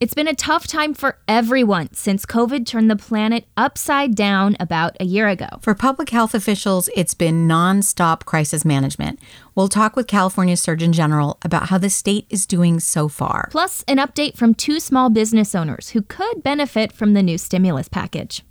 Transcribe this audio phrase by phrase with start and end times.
[0.00, 4.96] It's been a tough time for everyone since COVID turned the planet upside down about
[5.00, 5.48] a year ago.
[5.60, 9.18] For public health officials, it's been nonstop crisis management.
[9.56, 13.48] We'll talk with California Surgeon General about how the state is doing so far.
[13.50, 17.88] Plus, an update from two small business owners who could benefit from the new stimulus
[17.88, 18.44] package.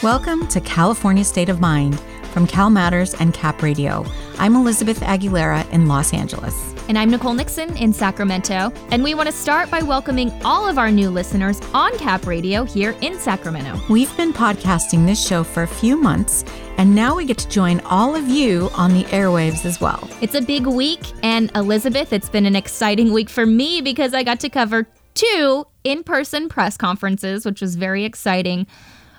[0.00, 2.00] Welcome to California State of Mind
[2.32, 4.04] from Cal Matters and Cap Radio.
[4.38, 6.74] I'm Elizabeth Aguilera in Los Angeles.
[6.88, 8.72] And I'm Nicole Nixon in Sacramento.
[8.90, 12.64] And we want to start by welcoming all of our new listeners on Cap Radio
[12.64, 13.78] here in Sacramento.
[13.88, 16.44] We've been podcasting this show for a few months,
[16.78, 20.08] and now we get to join all of you on the airwaves as well.
[20.20, 24.22] It's a big week, and Elizabeth, it's been an exciting week for me because I
[24.22, 28.66] got to cover two in person press conferences, which was very exciting.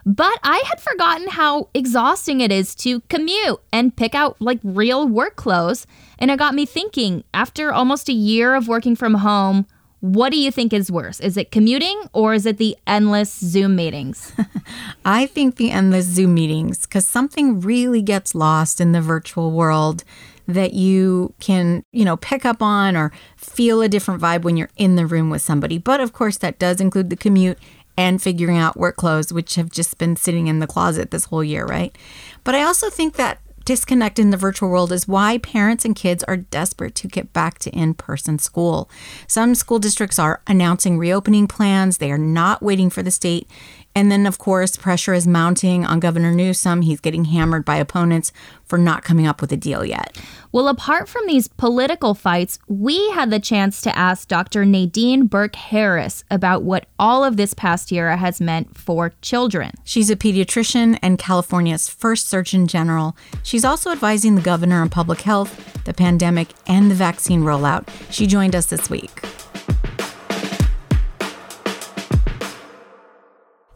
[0.05, 5.07] But I had forgotten how exhausting it is to commute and pick out like real
[5.07, 5.87] work clothes.
[6.19, 9.65] And it got me thinking after almost a year of working from home,
[10.01, 11.21] what do you think is worse?
[11.21, 14.33] Is it commuting or is it the endless Zoom meetings?
[15.05, 20.03] I think the endless Zoom meetings because something really gets lost in the virtual world
[20.45, 24.69] that you can, you know, pick up on or feel a different vibe when you're
[24.75, 25.77] in the room with somebody.
[25.77, 27.57] But of course, that does include the commute
[27.97, 31.43] and figuring out work clothes, which have just been sitting in the closet this whole
[31.43, 31.95] year, right?
[32.43, 36.23] But I also think that disconnect in the virtual world is why parents and kids
[36.25, 38.89] are desperate to get back to in person school.
[39.27, 43.47] Some school districts are announcing reopening plans, they are not waiting for the state.
[43.95, 46.81] And then, of course, pressure is mounting on Governor Newsom.
[46.81, 48.31] He's getting hammered by opponents
[48.65, 50.17] for not coming up with a deal yet.
[50.51, 54.65] Well, apart from these political fights, we had the chance to ask Dr.
[54.65, 59.71] Nadine Burke Harris about what all of this past year has meant for children.
[59.83, 63.15] She's a pediatrician and California's first Surgeon General.
[63.43, 67.87] She's also advising the governor on public health, the pandemic, and the vaccine rollout.
[68.11, 69.23] She joined us this week.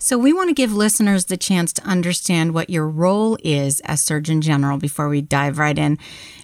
[0.08, 4.02] So, we want to give listeners the chance to understand what your role is as
[4.02, 5.98] Surgeon General before we dive right in,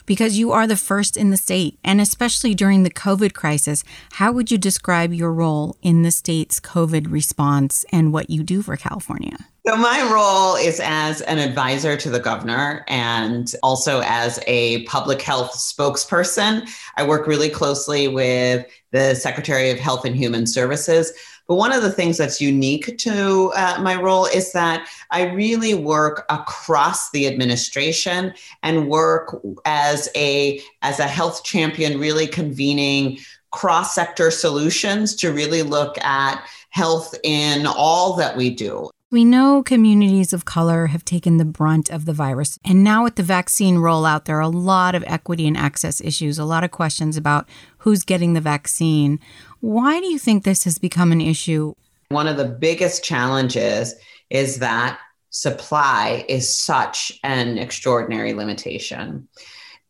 [0.06, 1.79] because you are the first in the state.
[1.81, 6.59] And especially during the COVID crisis, how would you describe your role in the state's
[6.59, 9.38] COVID response and what you do for California?
[9.66, 15.22] So, my role is as an advisor to the governor and also as a public
[15.22, 16.69] health spokesperson.
[16.97, 21.13] I work really closely with the Secretary of Health and Human Services
[21.47, 25.73] but one of the things that's unique to uh, my role is that I really
[25.73, 33.19] work across the administration and work as a as a health champion, really convening
[33.52, 38.90] cross sector solutions to really look at health in all that we do.
[39.13, 42.57] We know communities of color have taken the brunt of the virus.
[42.66, 46.40] And now, with the vaccine rollout, there are a lot of equity and access issues,
[46.40, 47.47] a lot of questions about
[47.78, 49.19] who's getting the vaccine.
[49.59, 51.75] Why do you think this has become an issue?
[52.09, 53.94] One of the biggest challenges
[54.31, 54.97] is that
[55.29, 59.28] supply is such an extraordinary limitation.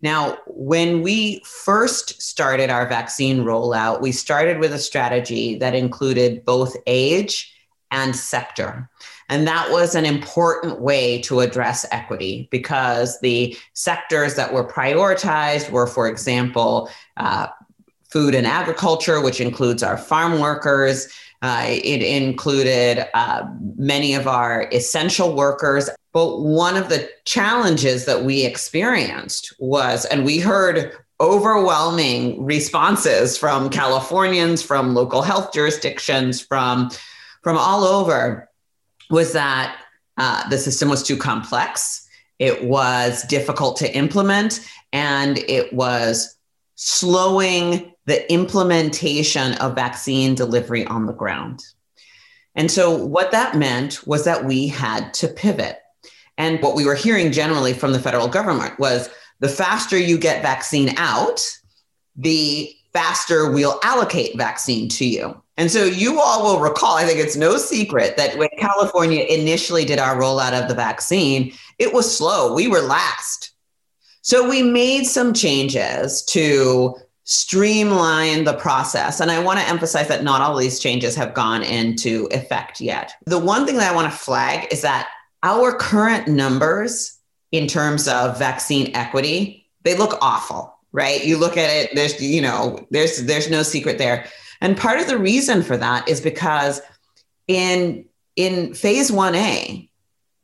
[0.02, 6.44] Now, when we first started our vaccine rollout, we started with a strategy that included
[6.44, 7.52] both age
[7.90, 8.90] and sector.
[9.34, 15.72] And that was an important way to address equity because the sectors that were prioritized
[15.72, 17.48] were, for example, uh,
[18.12, 21.12] food and agriculture, which includes our farm workers.
[21.42, 23.44] Uh, it included uh,
[23.76, 25.90] many of our essential workers.
[26.12, 33.72] But one of the challenges that we experienced was, and we heard overwhelming responses from
[33.72, 36.92] Californians, from local health jurisdictions, from
[37.42, 38.48] from all over
[39.10, 39.78] was that
[40.18, 42.08] uh, the system was too complex,
[42.40, 46.36] it was difficult to implement, and it was
[46.76, 51.64] slowing the implementation of vaccine delivery on the ground.
[52.56, 55.80] And so, what that meant was that we had to pivot.
[56.38, 59.10] And what we were hearing generally from the federal government was
[59.40, 61.48] the faster you get vaccine out,
[62.16, 65.43] the faster we'll allocate vaccine to you.
[65.58, 69.86] And so you all will recall, I think it's no secret that when California initially
[69.86, 72.54] did our rollout of the vaccine, it was slow.
[72.54, 73.52] We were last.
[74.22, 76.96] So we made some changes to
[77.26, 79.20] streamline the process.
[79.20, 83.14] And I want to emphasize that not all these changes have gone into effect yet.
[83.26, 85.10] The one thing that I want to flag is that
[85.44, 87.20] our current numbers
[87.52, 91.24] in terms of vaccine equity, they look awful, right?
[91.24, 94.26] You look at it, there's, you know, there's there's no secret there.
[94.64, 96.82] And part of the reason for that is because
[97.48, 98.06] in
[98.36, 99.90] in phase 1A,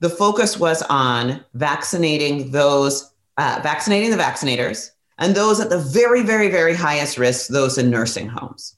[0.01, 6.21] the focus was on vaccinating those uh, vaccinating the vaccinators and those at the very,
[6.21, 8.75] very, very highest risk, those in nursing homes.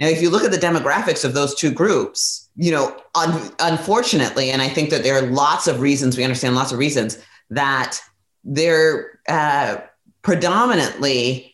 [0.00, 4.50] Now, if you look at the demographics of those two groups, you know, un- unfortunately,
[4.50, 7.18] and I think that there are lots of reasons, we understand lots of reasons
[7.50, 8.00] that
[8.42, 9.78] they're uh,
[10.22, 11.51] predominantly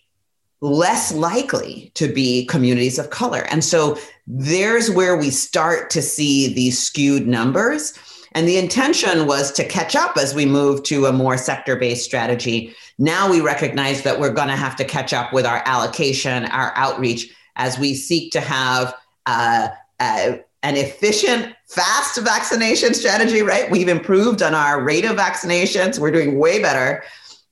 [0.60, 3.46] less likely to be communities of color.
[3.50, 7.94] And so there's where we start to see these skewed numbers.
[8.32, 12.04] And the intention was to catch up as we move to a more sector based
[12.04, 12.74] strategy.
[12.98, 16.72] Now we recognize that we're going to have to catch up with our allocation, our
[16.76, 18.94] outreach, as we seek to have
[19.26, 19.68] uh,
[20.00, 23.70] uh, an efficient, fast vaccination strategy, right?
[23.70, 27.04] We've improved on our rate of vaccinations, we're doing way better.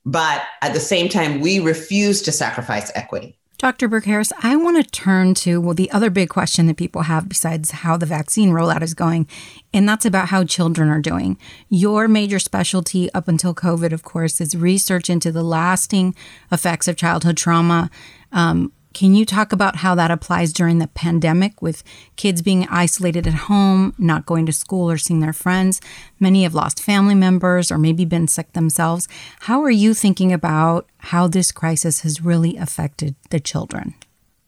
[0.06, 3.36] But at the same time, we refuse to sacrifice equity.
[3.58, 3.88] Dr.
[3.88, 7.28] Burke Harris, I want to turn to well the other big question that people have
[7.28, 9.26] besides how the vaccine rollout is going,
[9.72, 11.38] and that's about how children are doing.
[11.70, 16.14] Your major specialty up until COVID, of course, is research into the lasting
[16.52, 17.90] effects of childhood trauma.
[18.30, 21.84] Um, can you talk about how that applies during the pandemic with
[22.16, 25.82] kids being isolated at home, not going to school or seeing their friends?
[26.18, 29.06] Many have lost family members or maybe been sick themselves.
[29.40, 33.92] How are you thinking about how this crisis has really affected the children?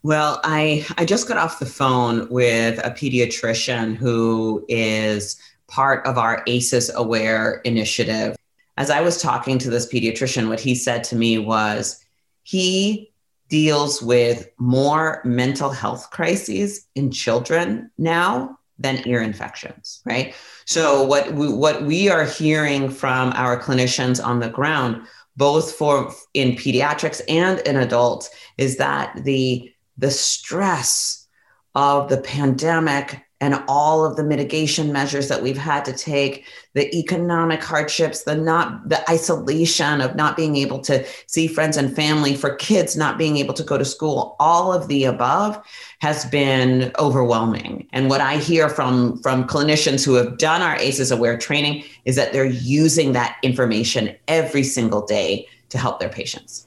[0.02, 6.16] Well, I, I just got off the phone with a pediatrician who is part of
[6.16, 8.34] our ACEs Aware initiative.
[8.78, 12.02] As I was talking to this pediatrician, what he said to me was
[12.44, 13.07] he
[13.48, 20.34] deals with more mental health crises in children now than ear infections, right?
[20.64, 25.02] So what we, what we are hearing from our clinicians on the ground,
[25.36, 31.26] both for in pediatrics and in adults, is that the the stress
[31.74, 36.44] of the pandemic and all of the mitigation measures that we've had to take
[36.74, 41.94] the economic hardships the not the isolation of not being able to see friends and
[41.94, 45.60] family for kids not being able to go to school all of the above
[46.00, 47.86] has been overwhelming.
[47.92, 52.16] And what i hear from from clinicians who have done our aces aware training is
[52.16, 56.66] that they're using that information every single day to help their patients.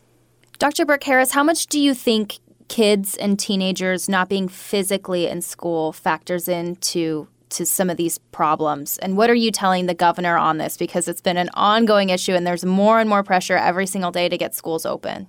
[0.59, 2.39] Dr burke harris how much do you think
[2.71, 8.97] kids and teenagers not being physically in school factors into to some of these problems.
[8.99, 12.31] And what are you telling the governor on this because it's been an ongoing issue
[12.31, 15.27] and there's more and more pressure every single day to get schools open?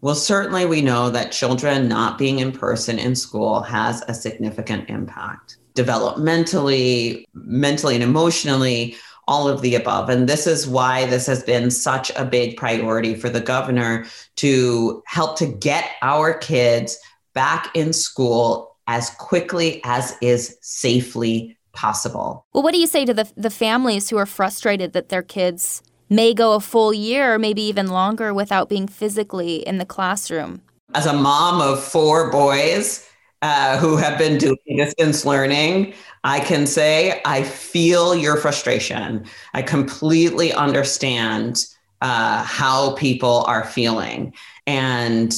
[0.00, 4.88] Well, certainly we know that children not being in person in school has a significant
[4.88, 8.96] impact developmentally, mentally and emotionally,
[9.28, 10.08] all of the above.
[10.08, 15.02] And this is why this has been such a big priority for the governor to
[15.06, 16.98] help to get our kids
[17.34, 22.46] back in school as quickly as is safely possible.
[22.52, 25.82] Well, what do you say to the, the families who are frustrated that their kids
[26.08, 30.62] may go a full year or maybe even longer without being physically in the classroom?
[30.94, 33.06] As a mom of four boys
[33.42, 35.94] uh, who have been doing distance learning,
[36.28, 39.24] I can say I feel your frustration.
[39.54, 41.64] I completely understand
[42.02, 44.34] uh, how people are feeling.
[44.66, 45.34] And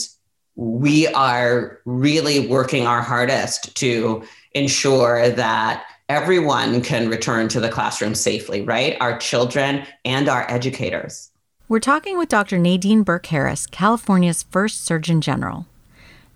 [0.57, 8.17] we are really working our hardest to ensure that everyone can return to the classroom
[8.17, 8.97] safely, right?
[9.01, 11.31] Our children and our educators.
[11.69, 12.59] We're talking with Dr.
[12.59, 15.67] Nadine Burke Harris, California's first Surgeon General.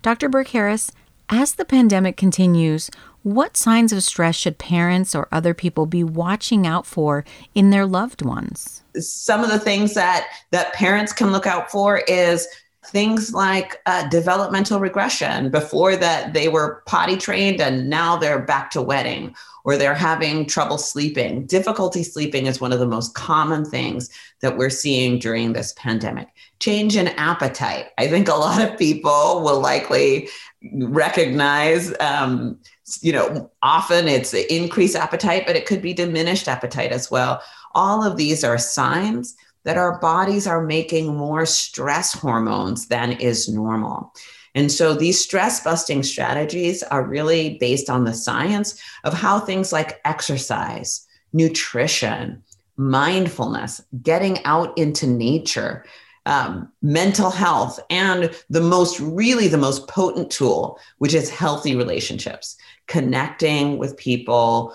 [0.01, 0.29] Dr.
[0.29, 0.93] Burke Harris,
[1.27, 2.89] as the pandemic continues,
[3.25, 7.87] what signs of stress should parents or other people be watching out for in their
[7.87, 8.83] loved ones?
[8.99, 12.47] Some of the things that that parents can look out for is
[12.85, 18.69] things like uh, developmental regression before that they were potty trained and now they're back
[18.69, 21.47] to wetting or they're having trouble sleeping.
[21.47, 24.07] Difficulty sleeping is one of the most common things
[24.41, 26.27] that we're seeing during this pandemic.
[26.59, 27.87] Change in appetite.
[27.97, 30.29] I think a lot of people will likely
[30.73, 32.59] recognize um,
[33.01, 37.41] you know often it's increased appetite but it could be diminished appetite as well.
[37.73, 43.49] All of these are signs that our bodies are making more stress hormones than is
[43.49, 44.13] normal.
[44.53, 49.73] And so these stress busting strategies are really based on the science of how things
[49.73, 52.41] like exercise nutrition
[52.77, 55.85] mindfulness getting out into nature
[56.25, 62.57] um, mental health, and the most, really, the most potent tool, which is healthy relationships,
[62.87, 64.73] connecting with people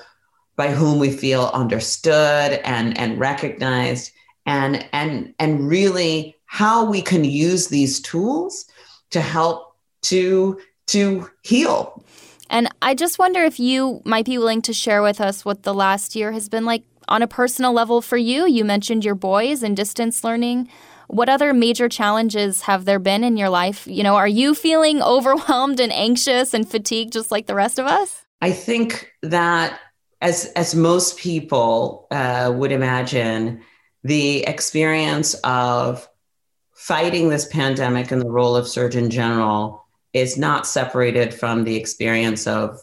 [0.56, 4.12] by whom we feel understood and, and recognized,
[4.46, 8.66] and, and, and really how we can use these tools
[9.10, 12.04] to help to, to heal.
[12.48, 15.72] And I just wonder if you might be willing to share with us what the
[15.72, 18.46] last year has been like on a personal level for you.
[18.46, 20.68] You mentioned your boys and distance learning.
[21.10, 23.86] What other major challenges have there been in your life?
[23.86, 27.86] You know, are you feeling overwhelmed and anxious and fatigued just like the rest of
[27.86, 28.24] us?
[28.40, 29.78] I think that
[30.22, 33.62] as as most people uh, would imagine,
[34.04, 36.08] the experience of
[36.74, 42.46] fighting this pandemic and the role of Surgeon General is not separated from the experience
[42.46, 42.80] of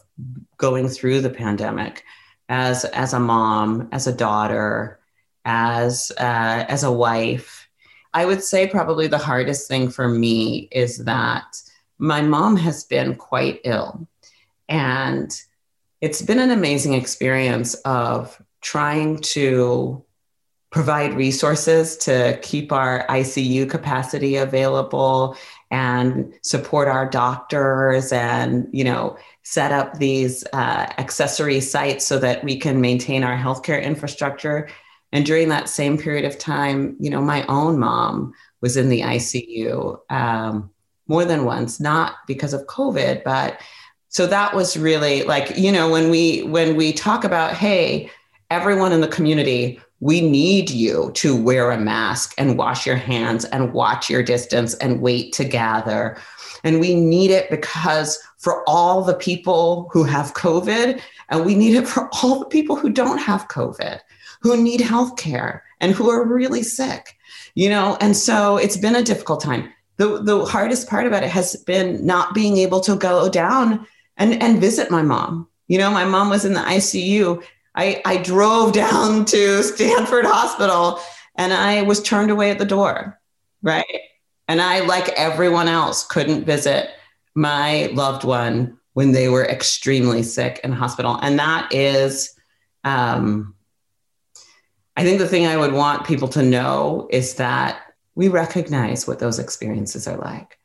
[0.56, 2.04] going through the pandemic
[2.48, 5.00] as as a mom, as a daughter,
[5.44, 7.67] as uh, as a wife.
[8.14, 11.60] I would say probably the hardest thing for me is that
[11.98, 14.06] my mom has been quite ill,
[14.68, 15.30] and
[16.00, 20.04] it's been an amazing experience of trying to
[20.70, 25.36] provide resources to keep our ICU capacity available
[25.70, 32.44] and support our doctors and you know set up these uh, accessory sites so that
[32.44, 34.68] we can maintain our healthcare infrastructure
[35.12, 39.00] and during that same period of time you know my own mom was in the
[39.00, 40.70] icu um,
[41.06, 43.60] more than once not because of covid but
[44.08, 48.10] so that was really like you know when we when we talk about hey
[48.50, 53.44] everyone in the community we need you to wear a mask and wash your hands
[53.46, 56.16] and watch your distance and wait to gather.
[56.62, 61.00] And we need it because for all the people who have COVID,
[61.30, 64.00] and we need it for all the people who don't have COVID,
[64.40, 67.16] who need health care and who are really sick,
[67.54, 67.96] you know?
[68.00, 69.72] And so it's been a difficult time.
[69.96, 74.40] The, the hardest part about it has been not being able to go down and,
[74.42, 75.48] and visit my mom.
[75.66, 77.42] You know, my mom was in the ICU
[77.78, 81.00] I, I drove down to Stanford Hospital
[81.36, 83.18] and I was turned away at the door,
[83.62, 83.86] right?
[84.48, 86.90] And I, like everyone else, couldn't visit
[87.34, 91.18] my loved one when they were extremely sick in hospital.
[91.22, 92.34] And that is,
[92.82, 93.54] um,
[94.98, 99.20] I think the thing I would want people to know is that we recognize what
[99.20, 100.58] those experiences are like.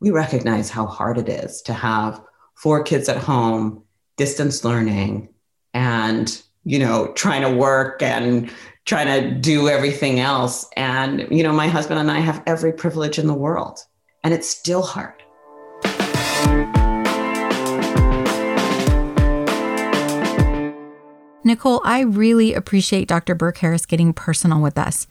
[0.00, 2.20] We recognize how hard it is to have
[2.54, 3.82] four kids at home,
[4.18, 5.30] distance learning,
[5.72, 8.50] and you know, trying to work and
[8.84, 10.68] trying to do everything else.
[10.76, 13.80] And, you know, my husband and I have every privilege in the world,
[14.22, 15.22] and it's still hard.
[21.48, 23.34] Nicole, I really appreciate Dr.
[23.34, 25.06] Burke Harris getting personal with us.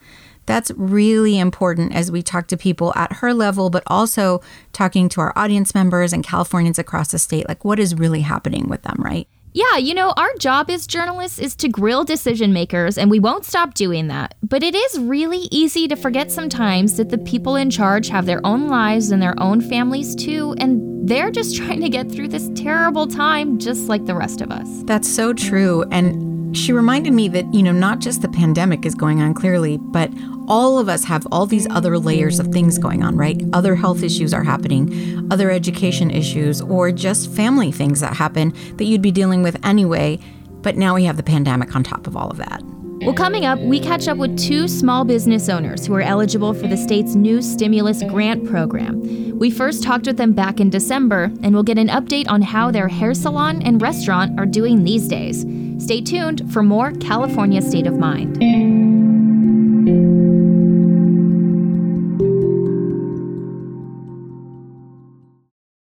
[0.46, 4.40] That's really important as we talk to people at her level, but also
[4.72, 7.46] talking to our audience members and Californians across the state.
[7.46, 9.28] Like, what is really happening with them, right?
[9.52, 13.44] Yeah, you know, our job as journalists is to grill decision makers, and we won't
[13.44, 14.36] stop doing that.
[14.42, 18.40] But it is really easy to forget sometimes that the people in charge have their
[18.46, 22.50] own lives and their own families too, and they're just trying to get through this
[22.54, 24.68] terrible time just like the rest of us.
[24.84, 25.84] That's so true.
[25.90, 29.76] And she reminded me that, you know, not just the pandemic is going on clearly,
[29.76, 30.10] but
[30.48, 33.42] all of us have all these other layers of things going on, right?
[33.52, 38.84] Other health issues are happening, other education issues, or just family things that happen that
[38.84, 40.18] you'd be dealing with anyway.
[40.62, 42.62] But now we have the pandemic on top of all of that.
[43.02, 46.66] Well, coming up, we catch up with two small business owners who are eligible for
[46.66, 49.38] the state's new stimulus grant program.
[49.38, 52.72] We first talked with them back in December, and we'll get an update on how
[52.72, 55.44] their hair salon and restaurant are doing these days.
[55.78, 58.36] Stay tuned for more California State of Mind.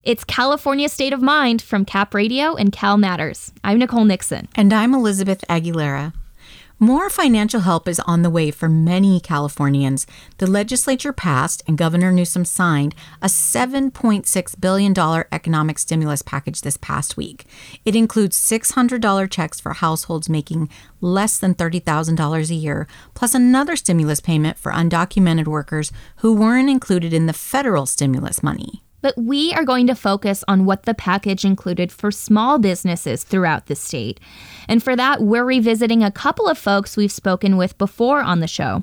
[0.03, 3.53] It's California State of Mind from Cap Radio and Cal Matters.
[3.63, 4.49] I'm Nicole Nixon.
[4.57, 6.15] And I'm Elizabeth Aguilera.
[6.83, 10.07] More financial help is on the way for many Californians.
[10.39, 17.19] The legislature passed and Governor Newsom signed a $7.6 billion economic stimulus package this past
[17.19, 17.45] week.
[17.85, 20.71] It includes $600 checks for households making
[21.03, 27.13] less than $30,000 a year, plus another stimulus payment for undocumented workers who weren't included
[27.13, 28.83] in the federal stimulus money.
[29.03, 33.67] But we are going to focus on what the package included for small businesses throughout
[33.67, 34.21] the state.
[34.69, 38.47] And for that, we're revisiting a couple of folks we've spoken with before on the
[38.47, 38.83] show.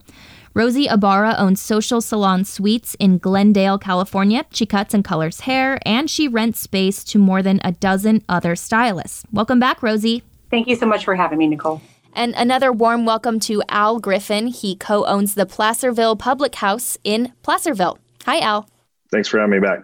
[0.53, 4.43] Rosie Ibarra owns Social Salon Suites in Glendale, California.
[4.51, 8.55] She cuts and colors hair, and she rents space to more than a dozen other
[8.55, 9.23] stylists.
[9.31, 10.23] Welcome back, Rosie.
[10.49, 11.79] Thank you so much for having me, Nicole.
[12.13, 14.47] And another warm welcome to Al Griffin.
[14.47, 17.99] He co owns the Placerville Public House in Placerville.
[18.25, 18.67] Hi, Al.
[19.11, 19.83] Thanks for having me back.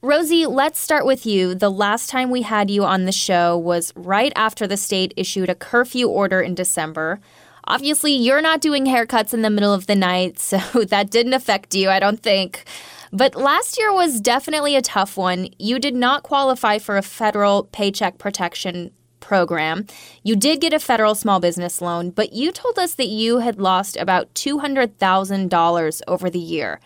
[0.00, 1.56] Rosie, let's start with you.
[1.56, 5.48] The last time we had you on the show was right after the state issued
[5.48, 7.18] a curfew order in December.
[7.64, 11.74] Obviously, you're not doing haircuts in the middle of the night, so that didn't affect
[11.74, 12.64] you, I don't think.
[13.12, 15.48] But last year was definitely a tough one.
[15.58, 19.84] You did not qualify for a federal paycheck protection program.
[20.22, 23.58] You did get a federal small business loan, but you told us that you had
[23.58, 26.78] lost about $200,000 over the year.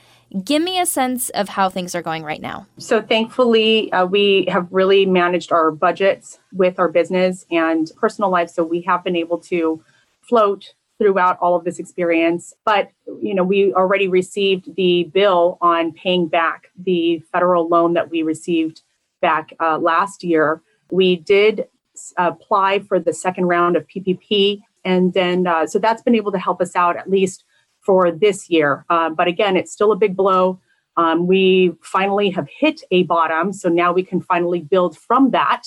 [0.44, 2.66] Give me a sense of how things are going right now.
[2.78, 8.50] So, thankfully, uh, we have really managed our budgets with our business and personal life.
[8.50, 9.82] So, we have been able to
[10.22, 12.54] float throughout all of this experience.
[12.64, 18.10] But, you know, we already received the bill on paying back the federal loan that
[18.10, 18.82] we received
[19.20, 20.62] back uh, last year.
[20.90, 21.66] We did
[22.16, 24.62] apply for the second round of PPP.
[24.84, 27.44] And then, uh, so that's been able to help us out at least
[27.82, 28.84] for this year.
[28.88, 30.60] Uh, but again, it's still a big blow.
[30.96, 33.52] Um, we finally have hit a bottom.
[33.52, 35.62] So now we can finally build from that.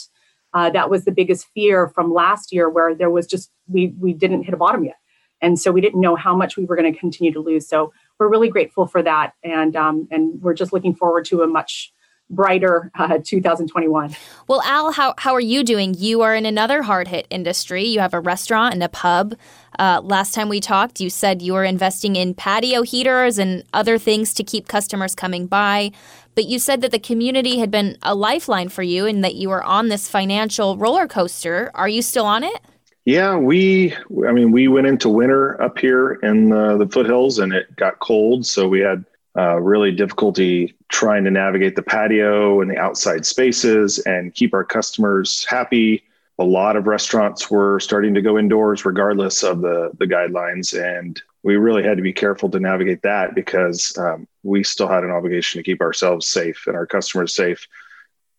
[0.54, 4.14] Uh, that was the biggest fear from last year where there was just, we, we
[4.14, 4.96] didn't hit a bottom yet.
[5.42, 7.68] And so we didn't know how much we were going to continue to lose.
[7.68, 9.34] So we're really grateful for that.
[9.44, 11.92] And, um, and we're just looking forward to a much
[12.30, 14.16] brighter uh, 2021.
[14.48, 15.94] Well, Al, how, how are you doing?
[15.94, 17.86] You are in another hard hit industry.
[17.86, 19.36] You have a restaurant and a pub.
[19.78, 23.98] Uh, last time we talked, you said you were investing in patio heaters and other
[23.98, 25.92] things to keep customers coming by.
[26.34, 29.50] But you said that the community had been a lifeline for you and that you
[29.50, 31.72] were on this financial roller coaster.
[31.74, 32.62] Are you still on it?
[33.06, 33.94] Yeah, we,
[34.28, 38.00] I mean, we went into winter up here in the, the foothills and it got
[38.00, 38.46] cold.
[38.46, 39.06] So we had
[39.38, 44.64] uh, really difficulty trying to navigate the patio and the outside spaces and keep our
[44.64, 46.04] customers happy.
[46.40, 50.74] A lot of restaurants were starting to go indoors regardless of the, the guidelines.
[50.74, 55.04] And we really had to be careful to navigate that because um, we still had
[55.04, 57.68] an obligation to keep ourselves safe and our customers safe.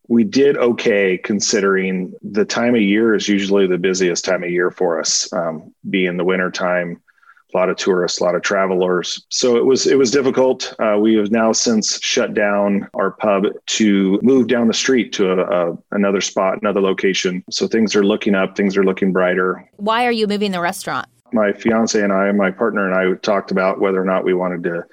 [0.07, 4.71] We did okay considering the time of year is usually the busiest time of year
[4.71, 7.01] for us, um, being the winter time
[7.53, 9.25] a lot of tourists, a lot of travelers.
[9.29, 10.73] So it was it was difficult.
[10.79, 15.31] Uh, we have now since shut down our pub to move down the street to
[15.31, 17.43] a, a, another spot, another location.
[17.49, 18.55] So things are looking up.
[18.55, 19.69] Things are looking brighter.
[19.77, 21.07] Why are you moving the restaurant?
[21.33, 24.63] My fiance and I, my partner and I, talked about whether or not we wanted
[24.63, 24.83] to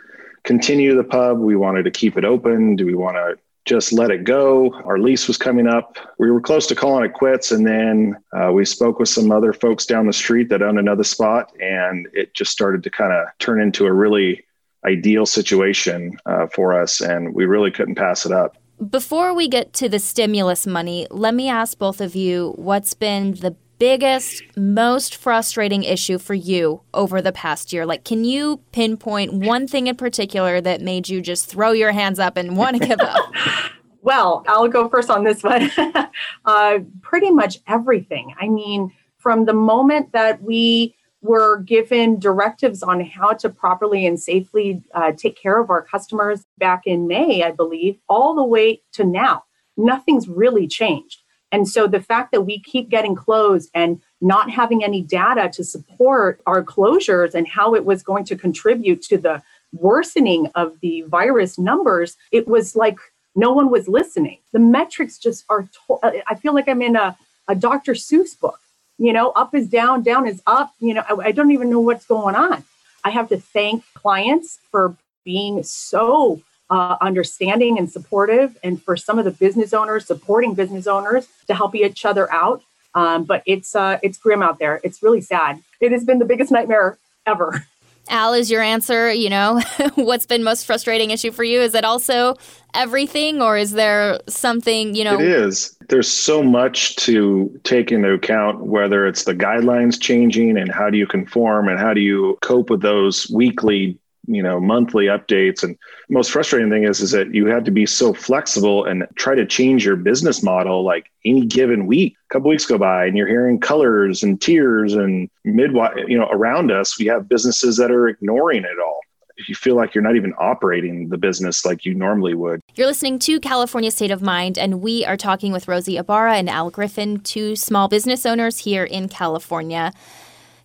[0.42, 1.38] continue the pub.
[1.38, 2.76] We wanted to keep it open.
[2.76, 4.74] Do we want to just let it go.
[4.84, 5.96] Our lease was coming up.
[6.18, 7.50] We were close to calling it quits.
[7.50, 11.04] And then uh, we spoke with some other folks down the street that owned another
[11.04, 11.52] spot.
[11.60, 14.44] And it just started to kind of turn into a really
[14.84, 17.00] ideal situation uh, for us.
[17.00, 18.58] And we really couldn't pass it up.
[18.90, 23.32] Before we get to the stimulus money, let me ask both of you what's been
[23.32, 27.86] the biggest, most frustrating issue for you over the past year?
[27.86, 32.18] Like, can you pinpoint one thing in particular that made you just throw your hands
[32.18, 33.32] up and want to give up?
[34.02, 35.70] well, I'll go first on this one.
[36.44, 38.34] uh, pretty much everything.
[38.40, 44.20] I mean, from the moment that we were given directives on how to properly and
[44.20, 48.82] safely uh, take care of our customers back in May, I believe, all the way
[48.92, 49.44] to now,
[49.76, 51.23] nothing's really changed.
[51.52, 55.62] And so the fact that we keep getting closed and not having any data to
[55.62, 61.02] support our closures and how it was going to contribute to the worsening of the
[61.02, 62.98] virus numbers, it was like
[63.36, 64.38] no one was listening.
[64.52, 67.16] The metrics just are, to- uh, I feel like I'm in a,
[67.48, 67.92] a Dr.
[67.94, 68.58] Seuss book.
[68.98, 70.72] You know, up is down, down is up.
[70.78, 72.64] You know, I, I don't even know what's going on.
[73.02, 79.18] I have to thank clients for being so uh, understanding and supportive, and for some
[79.18, 82.62] of the business owners supporting business owners to help each other out.
[82.94, 84.80] Um, but it's uh, it's grim out there.
[84.84, 85.60] It's really sad.
[85.80, 86.96] It has been the biggest nightmare
[87.26, 87.66] ever.
[88.08, 89.60] Al, is your answer, you know,
[89.94, 91.60] what's been most frustrating issue for you?
[91.60, 92.36] Is it also
[92.74, 95.14] everything or is there something, you know?
[95.14, 95.76] It is.
[95.88, 100.98] There's so much to take into account, whether it's the guidelines changing and how do
[100.98, 105.76] you conform and how do you cope with those weekly you know monthly updates and
[106.08, 109.46] most frustrating thing is is that you have to be so flexible and try to
[109.46, 113.28] change your business model like any given week a couple weeks go by and you're
[113.28, 115.72] hearing colors and tiers and mid
[116.06, 119.00] you know around us we have businesses that are ignoring it all
[119.48, 122.60] you feel like you're not even operating the business like you normally would.
[122.76, 126.48] You're listening to California State of Mind, and we are talking with Rosie Ibarra and
[126.48, 129.92] Al Griffin, two small business owners here in California.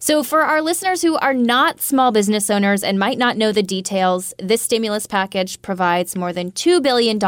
[0.02, 3.62] So, for our listeners who are not small business owners and might not know the
[3.62, 7.20] details, this stimulus package provides more than $2 billion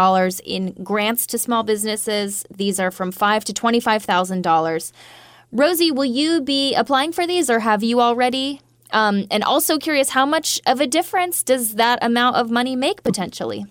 [0.45, 2.45] in grants to small businesses.
[2.49, 4.91] These are from 5 to $25,000.
[5.51, 8.61] Rosie, will you be applying for these or have you already?
[8.93, 13.03] Um, and also curious, how much of a difference does that amount of money make
[13.03, 13.65] potentially?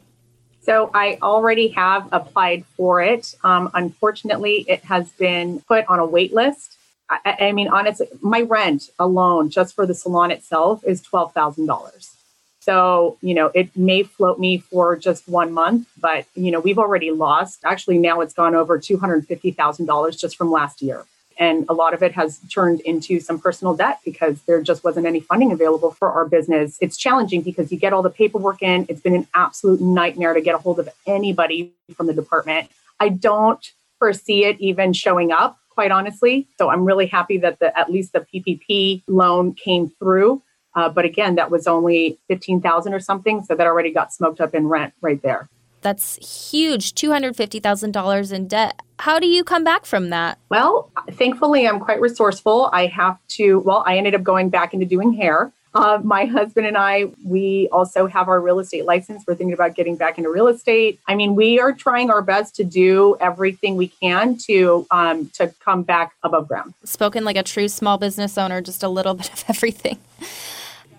[0.61, 3.35] So I already have applied for it.
[3.45, 6.77] Um, unfortunately, it has been put on a wait list.
[7.11, 11.67] I, I mean, honestly, my rent alone just for the salon itself is twelve thousand
[11.67, 12.17] dollars.
[12.61, 16.79] So, you know, it may float me for just one month, but, you know, we've
[16.79, 17.61] already lost.
[17.65, 21.07] Actually, now it's gone over $250,000 just from last year.
[21.39, 25.07] And a lot of it has turned into some personal debt because there just wasn't
[25.07, 26.77] any funding available for our business.
[26.83, 28.85] It's challenging because you get all the paperwork in.
[28.91, 32.71] It's been an absolute nightmare to get a hold of anybody from the department.
[33.01, 36.47] I don't foresee it even showing up, quite honestly.
[36.59, 40.43] So I'm really happy that the at least the PPP loan came through.
[40.75, 44.43] Uh, but again, that was only fifteen thousand or something, so that already got smoked
[44.43, 45.49] up in rent right there.
[45.81, 48.83] That's huge, two hundred fifty thousand dollars in debt.
[48.99, 50.39] How do you come back from that?
[50.51, 52.69] Well, thankfully, I'm quite resourceful.
[52.75, 53.61] I have to.
[53.61, 55.51] Well, I ended up going back into doing hair.
[55.73, 59.25] Uh, my husband and I, we also have our real estate license.
[59.27, 60.99] We're thinking about getting back into real estate.
[61.07, 65.55] I mean, we are trying our best to do everything we can to um, to
[65.65, 66.75] come back above ground.
[66.85, 69.99] Spoken like a true small business owner, just a little bit of everything.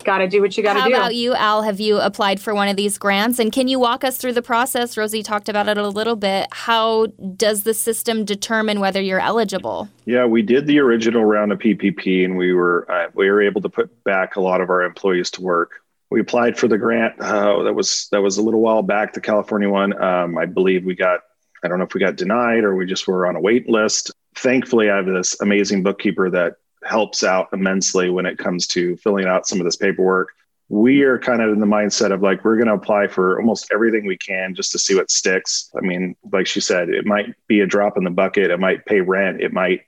[0.04, 0.96] Got to do what you got to do.
[0.96, 1.62] How about you, Al?
[1.64, 3.40] Have you applied for one of these grants?
[3.40, 4.98] And can you walk us through the process?
[4.98, 6.48] Rosie talked about it a little bit.
[6.52, 9.90] How does the system determine whether you're eligible?
[10.06, 13.62] Yeah, we did the original round of PPP, and we were uh, we were able
[13.62, 15.82] to put back a lot of our employees to work.
[16.10, 17.20] We applied for the grant.
[17.20, 19.14] Uh, that was that was a little while back.
[19.14, 21.22] The California one, um, I believe we got.
[21.64, 24.12] I don't know if we got denied or we just were on a wait list.
[24.36, 29.26] Thankfully, I have this amazing bookkeeper that helps out immensely when it comes to filling
[29.26, 30.30] out some of this paperwork.
[30.70, 33.70] We are kind of in the mindset of like, we're going to apply for almost
[33.74, 35.70] everything we can just to see what sticks.
[35.78, 38.86] I mean, like she said, it might be a drop in the bucket, it might
[38.86, 39.82] pay rent, it might,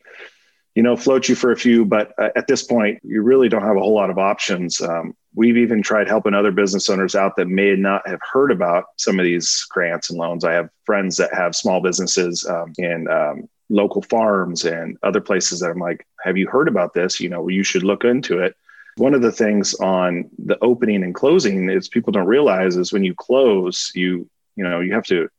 [0.76, 3.64] you know, float you for a few, but uh, at this point, you really don't
[3.64, 4.82] have a whole lot of options.
[4.82, 8.86] Um, we've even tried helping other business owners out that may not have heard about
[8.98, 10.44] some of these grants and loans.
[10.44, 15.60] I have friends that have small businesses um, in um, local farms and other places
[15.60, 17.20] that I'm like, have you heard about this?
[17.20, 18.56] You know, you should look into it.
[18.98, 23.04] One of the things on the opening and closing is people don't realize is when
[23.04, 25.30] you close, you you know, you have to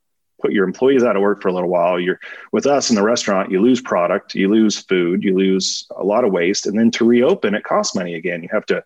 [0.42, 2.00] put your employees out of work for a little while.
[2.00, 2.18] You're
[2.52, 6.24] with us in the restaurant, you lose product, you lose food, you lose a lot
[6.24, 8.42] of waste, and then to reopen, it costs money again.
[8.42, 8.82] You have to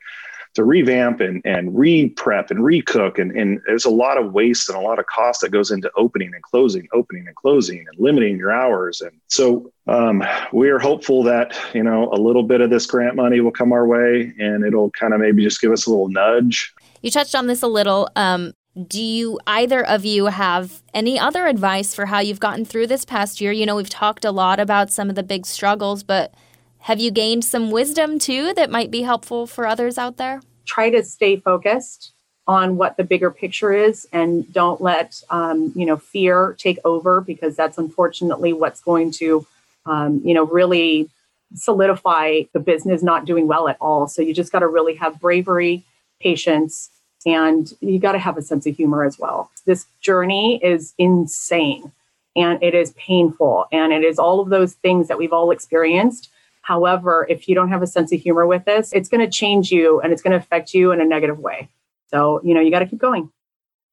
[0.55, 3.19] to revamp and, and re-prep and recook.
[3.19, 5.91] And, and there's a lot of waste and a lot of cost that goes into
[5.97, 9.01] opening and closing opening and closing and limiting your hours.
[9.01, 13.17] And so um, we are hopeful that you know a little bit of this grant
[13.17, 16.09] money will come our way and it'll kind of maybe just give us a little
[16.09, 16.75] nudge.
[17.03, 18.09] You touched on this a little.
[18.17, 18.53] Um,
[18.87, 23.05] do you either of you have any other advice for how you've gotten through this
[23.05, 23.53] past year?
[23.53, 26.35] You know we've talked a lot about some of the big struggles but
[26.81, 30.41] have you gained some wisdom too that might be helpful for others out there?
[30.67, 32.13] Try to stay focused
[32.49, 37.21] on what the bigger picture is and don't let um, you know fear take over
[37.21, 39.47] because that's unfortunately what's going to
[39.87, 41.09] um, you know really
[41.55, 45.21] solidify the business not doing well at all so you just got to really have
[45.21, 45.85] bravery
[46.21, 46.91] patience
[47.27, 51.91] and you got to have a sense of humor as well this journey is insane
[52.37, 56.31] and it is painful and it is all of those things that we've all experienced
[56.69, 59.71] However, if you don't have a sense of humor with this, it's going to change
[59.71, 61.71] you and it's going to affect you in a negative way.
[62.09, 63.31] So, you know, you got to keep going.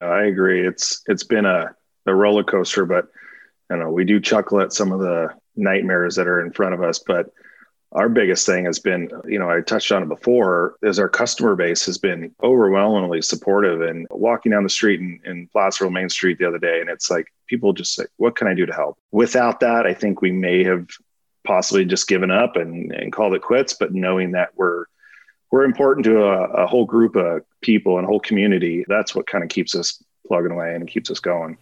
[0.02, 0.68] I agree.
[0.68, 1.74] It's it's been a,
[2.06, 3.08] a roller coaster, but
[3.72, 6.84] you know, we do chuckle at some of the nightmares that are in front of
[6.84, 7.00] us.
[7.00, 7.28] But
[7.94, 11.56] our biggest thing has been, you know, I touched on it before, is our customer
[11.56, 13.84] base has been overwhelmingly supportive.
[13.84, 17.10] And walking down the street in, in Placerville Main Street the other day, and it's
[17.10, 20.34] like people just say, "What can I do to help?" Without that, I think we
[20.34, 20.90] may have
[21.46, 24.86] possibly just given up and, and called it quits, but knowing that we're
[25.52, 28.84] we're important to a, a whole group of people and a whole community.
[28.88, 31.58] That's what kind of keeps us plugging away and keeps us going.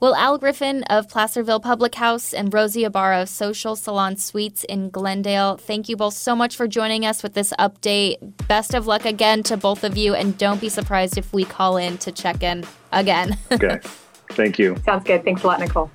[0.00, 4.90] Well, Al Griffin of Placerville Public House and Rosie Ibarra of Social Salon Suites in
[4.90, 8.16] Glendale, thank you both so much for joining us with this update.
[8.48, 11.76] Best of luck again to both of you, and don't be surprised if we call
[11.76, 13.38] in to check in again.
[13.52, 13.80] okay.
[14.30, 14.76] Thank you.
[14.84, 15.24] Sounds good.
[15.24, 15.90] Thanks a lot, Nicole.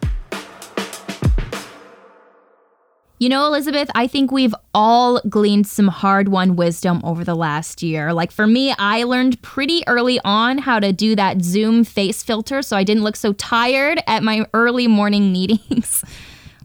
[3.19, 7.83] You know, Elizabeth, I think we've all gleaned some hard won wisdom over the last
[7.83, 8.13] year.
[8.13, 12.61] Like for me, I learned pretty early on how to do that Zoom face filter
[12.61, 16.01] so I didn't look so tired at my early morning meetings.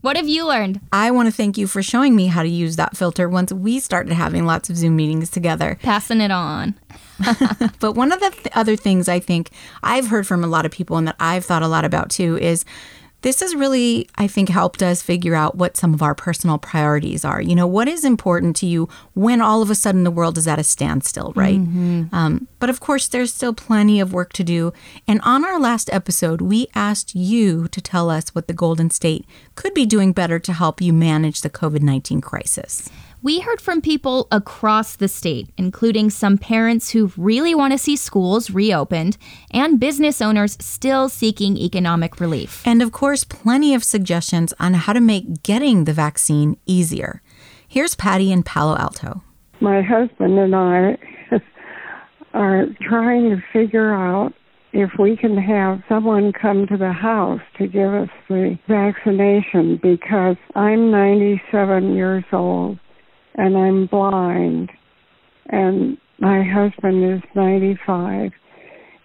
[0.00, 0.80] what have you learned?
[0.92, 3.80] I want to thank you for showing me how to use that filter once we
[3.80, 5.76] started having lots of Zoom meetings together.
[5.82, 6.76] Passing it on.
[7.80, 9.50] but one of the th- other things I think
[9.82, 12.38] I've heard from a lot of people and that I've thought a lot about too
[12.38, 12.64] is
[13.24, 17.24] this has really, I think, helped us figure out what some of our personal priorities
[17.24, 17.40] are.
[17.40, 20.46] You know, what is important to you when all of a sudden the world is
[20.46, 21.58] at a standstill, right?
[21.58, 22.14] Mm-hmm.
[22.14, 24.74] Um, but of course, there's still plenty of work to do.
[25.08, 29.24] And on our last episode, we asked you to tell us what the Golden State
[29.54, 32.90] could be doing better to help you manage the COVID 19 crisis.
[33.24, 37.96] We heard from people across the state, including some parents who really want to see
[37.96, 39.16] schools reopened
[39.50, 42.62] and business owners still seeking economic relief.
[42.66, 47.22] And of course, plenty of suggestions on how to make getting the vaccine easier.
[47.66, 49.22] Here's Patty in Palo Alto.
[49.58, 50.98] My husband and I
[52.34, 54.34] are trying to figure out
[54.74, 60.36] if we can have someone come to the house to give us the vaccination because
[60.54, 62.78] I'm 97 years old
[63.36, 64.70] and I'm blind
[65.46, 68.32] and my husband is 95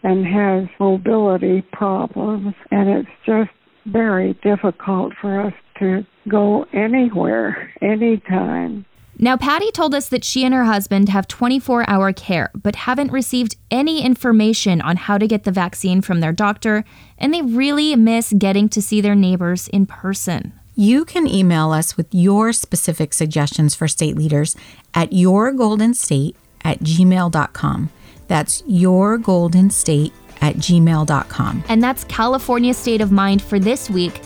[0.03, 3.51] and has mobility problems and it's just
[3.85, 8.85] very difficult for us to go anywhere anytime.
[9.21, 13.11] Now, Patty told us that she and her husband have 24 hour care, but haven't
[13.11, 16.85] received any information on how to get the vaccine from their doctor,
[17.17, 20.53] and they really miss getting to see their neighbors in person.
[20.79, 24.55] You can email us with your specific suggestions for state leaders
[24.93, 27.89] at yourgoldenstate at gmail.com.
[28.29, 31.63] That's yourgoldenstate at gmail.com.
[31.67, 34.21] And that's California State of Mind for this week.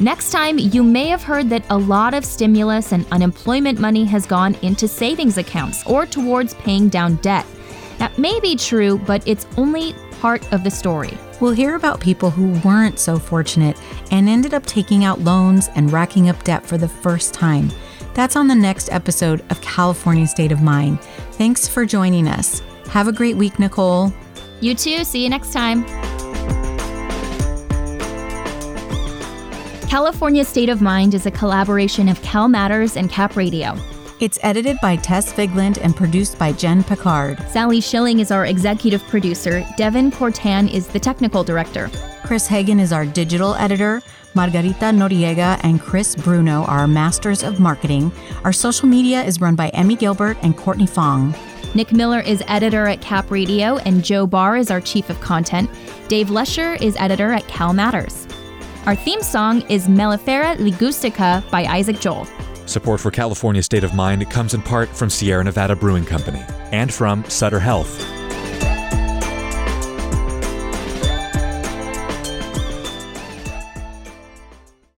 [0.00, 4.24] Next time, you may have heard that a lot of stimulus and unemployment money has
[4.24, 7.44] gone into savings accounts or towards paying down debt.
[7.98, 11.16] That may be true, but it's only part of the story.
[11.40, 15.92] We'll hear about people who weren't so fortunate and ended up taking out loans and
[15.92, 17.70] racking up debt for the first time.
[18.14, 21.00] That's on the next episode of California State of Mind.
[21.32, 22.60] Thanks for joining us.
[22.90, 24.12] Have a great week, Nicole.
[24.60, 25.04] You too.
[25.04, 25.84] See you next time.
[29.88, 33.74] California State of Mind is a collaboration of Cal Matters and Cap Radio.
[34.20, 37.38] It's edited by Tess Vigland and produced by Jen Picard.
[37.50, 39.64] Sally Schilling is our executive producer.
[39.76, 41.88] Devin Cortan is the technical director.
[42.24, 44.02] Chris Hagen is our digital editor.
[44.34, 48.10] Margarita Noriega and Chris Bruno are masters of marketing.
[48.42, 51.32] Our social media is run by Emmy Gilbert and Courtney Fong.
[51.76, 55.70] Nick Miller is editor at Cap Radio, and Joe Barr is our chief of content.
[56.08, 58.26] Dave Lesher is editor at Cal Matters.
[58.84, 62.26] Our theme song is Mellifera Ligustica by Isaac Joel.
[62.68, 66.92] Support for California State of Mind comes in part from Sierra Nevada Brewing Company and
[66.92, 68.17] from Sutter Health.